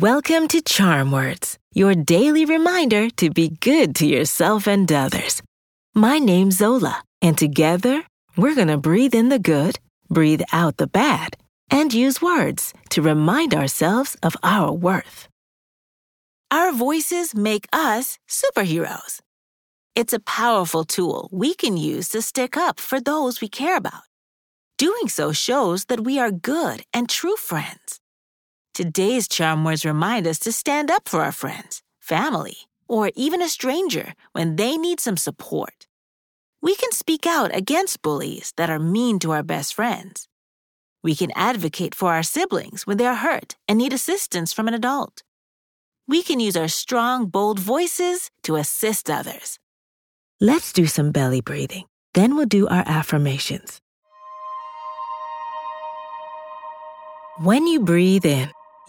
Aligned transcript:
Welcome 0.00 0.48
to 0.48 0.62
Charm 0.62 1.12
Words, 1.12 1.58
your 1.74 1.94
daily 1.94 2.46
reminder 2.46 3.10
to 3.18 3.28
be 3.28 3.50
good 3.50 3.94
to 3.96 4.06
yourself 4.06 4.66
and 4.66 4.90
others. 4.90 5.42
My 5.94 6.18
name's 6.18 6.56
Zola, 6.56 7.02
and 7.20 7.36
together 7.36 8.02
we're 8.34 8.54
going 8.54 8.68
to 8.68 8.78
breathe 8.78 9.14
in 9.14 9.28
the 9.28 9.38
good, 9.38 9.78
breathe 10.08 10.40
out 10.54 10.78
the 10.78 10.86
bad, 10.86 11.36
and 11.70 11.92
use 11.92 12.22
words 12.22 12.72
to 12.88 13.02
remind 13.02 13.54
ourselves 13.54 14.16
of 14.22 14.38
our 14.42 14.72
worth. 14.72 15.28
Our 16.50 16.72
voices 16.72 17.34
make 17.34 17.66
us 17.70 18.18
superheroes. 18.26 19.20
It's 19.94 20.14
a 20.14 20.20
powerful 20.20 20.84
tool 20.84 21.28
we 21.30 21.52
can 21.52 21.76
use 21.76 22.08
to 22.08 22.22
stick 22.22 22.56
up 22.56 22.80
for 22.80 23.00
those 23.02 23.42
we 23.42 23.48
care 23.48 23.76
about. 23.76 24.04
Doing 24.78 25.08
so 25.08 25.32
shows 25.32 25.84
that 25.90 26.04
we 26.04 26.18
are 26.18 26.30
good 26.30 26.84
and 26.94 27.06
true 27.06 27.36
friends. 27.36 27.99
Today's 28.72 29.26
charm 29.26 29.64
words 29.64 29.84
remind 29.84 30.26
us 30.26 30.38
to 30.40 30.52
stand 30.52 30.90
up 30.90 31.08
for 31.08 31.22
our 31.22 31.32
friends, 31.32 31.82
family, 31.98 32.56
or 32.86 33.10
even 33.16 33.42
a 33.42 33.48
stranger 33.48 34.14
when 34.32 34.56
they 34.56 34.76
need 34.76 35.00
some 35.00 35.16
support. 35.16 35.86
We 36.62 36.76
can 36.76 36.92
speak 36.92 37.26
out 37.26 37.54
against 37.54 38.02
bullies 38.02 38.52
that 38.56 38.70
are 38.70 38.78
mean 38.78 39.18
to 39.20 39.32
our 39.32 39.42
best 39.42 39.74
friends. 39.74 40.28
We 41.02 41.16
can 41.16 41.32
advocate 41.34 41.94
for 41.94 42.12
our 42.12 42.22
siblings 42.22 42.86
when 42.86 42.96
they 42.96 43.06
are 43.06 43.16
hurt 43.16 43.56
and 43.66 43.78
need 43.78 43.92
assistance 43.92 44.52
from 44.52 44.68
an 44.68 44.74
adult. 44.74 45.22
We 46.06 46.22
can 46.22 46.38
use 46.38 46.56
our 46.56 46.68
strong, 46.68 47.26
bold 47.26 47.58
voices 47.58 48.30
to 48.42 48.56
assist 48.56 49.10
others. 49.10 49.58
Let's 50.40 50.72
do 50.72 50.86
some 50.86 51.10
belly 51.10 51.40
breathing. 51.40 51.86
Then 52.14 52.36
we'll 52.36 52.46
do 52.46 52.68
our 52.68 52.84
affirmations. 52.86 53.80
When 57.38 57.66
you 57.66 57.80
breathe 57.80 58.26
in, 58.26 58.50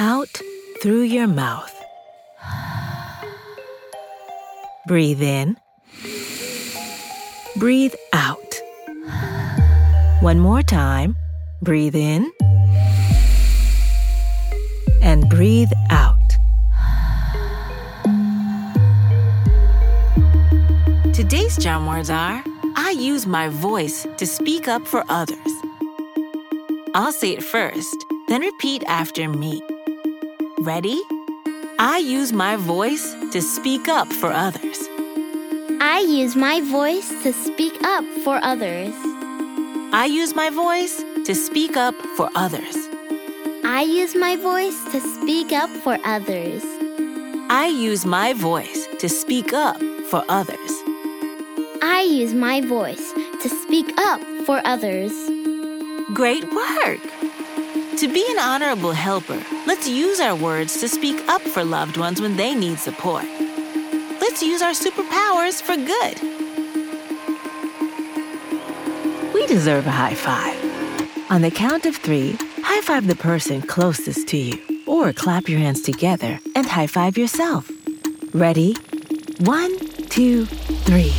out 0.00 0.40
through 0.80 1.02
your 1.02 1.26
mouth. 1.26 1.74
Breathe 4.86 5.20
in, 5.22 5.58
breathe 7.58 7.94
out. 8.14 8.60
One 10.20 10.38
more 10.38 10.62
time. 10.62 11.16
Breathe 11.62 11.94
in 11.94 12.32
and 15.02 15.28
breathe 15.28 15.70
out. 15.90 16.16
Today's 21.12 21.62
charm 21.62 21.86
words 21.86 22.08
are 22.08 22.42
I 22.76 22.94
use 22.98 23.26
my 23.26 23.48
voice 23.48 24.06
to 24.16 24.26
speak 24.26 24.66
up 24.66 24.86
for 24.86 25.04
others. 25.10 25.36
I'll 26.94 27.12
say 27.12 27.32
it 27.32 27.42
first, 27.42 27.96
then 28.28 28.40
repeat 28.40 28.82
after 28.84 29.28
me. 29.28 29.60
Ready? 30.60 31.00
I 31.78 32.02
use 32.04 32.34
my 32.34 32.56
voice 32.56 33.14
to 33.32 33.40
speak 33.40 33.88
up 33.88 34.12
for 34.12 34.30
others. 34.30 34.76
I 35.80 36.04
use 36.06 36.36
my 36.36 36.60
voice 36.60 37.08
to 37.22 37.32
speak 37.32 37.82
up 37.82 38.04
for 38.22 38.38
others. 38.42 38.92
I 39.94 40.04
use 40.12 40.34
my 40.34 40.50
voice 40.50 41.02
to 41.24 41.34
speak 41.34 41.78
up 41.78 41.94
for 42.14 42.28
others. 42.34 42.76
I 43.64 43.86
use 43.88 44.14
my 44.14 44.36
voice 44.36 44.84
to 44.92 45.00
speak 45.00 45.50
up 45.50 45.70
for 45.82 45.98
others. 46.04 46.62
I 47.48 47.74
use 47.74 48.04
my 48.04 48.34
voice 48.34 48.86
to 48.98 49.08
speak 49.08 49.54
up 49.54 49.80
for 50.10 50.22
others. 50.28 50.72
I 51.80 52.06
use 52.06 52.34
my 52.34 52.60
voice 52.60 53.14
to 53.40 53.48
speak 53.48 53.90
up 53.96 54.20
for 54.44 54.60
others. 54.66 55.14
Great 56.12 56.44
work! 56.52 57.19
To 58.00 58.08
be 58.08 58.26
an 58.30 58.38
honorable 58.38 58.92
helper, 58.92 59.38
let's 59.66 59.86
use 59.86 60.20
our 60.20 60.34
words 60.34 60.80
to 60.80 60.88
speak 60.88 61.20
up 61.28 61.42
for 61.42 61.62
loved 61.62 61.98
ones 61.98 62.18
when 62.18 62.34
they 62.34 62.54
need 62.54 62.78
support. 62.78 63.26
Let's 64.22 64.42
use 64.42 64.62
our 64.62 64.70
superpowers 64.70 65.60
for 65.60 65.76
good. 65.76 66.18
We 69.34 69.46
deserve 69.46 69.86
a 69.86 69.90
high 69.90 70.14
five. 70.14 70.56
On 71.30 71.42
the 71.42 71.50
count 71.50 71.84
of 71.84 71.94
three, 71.94 72.38
high 72.62 72.80
five 72.80 73.06
the 73.06 73.16
person 73.16 73.60
closest 73.60 74.28
to 74.28 74.38
you, 74.38 74.58
or 74.86 75.12
clap 75.12 75.46
your 75.46 75.58
hands 75.58 75.82
together 75.82 76.40
and 76.56 76.64
high 76.64 76.86
five 76.86 77.18
yourself. 77.18 77.70
Ready? 78.32 78.76
One, 79.40 79.78
two, 80.06 80.46
three. 80.86 81.12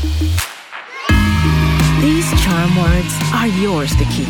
These 2.02 2.44
charm 2.44 2.75
words 2.75 3.14
are 3.36 3.46
yours 3.46 3.96
to 3.97 4.06
keep, 4.06 4.30